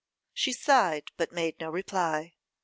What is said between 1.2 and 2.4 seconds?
made no reply.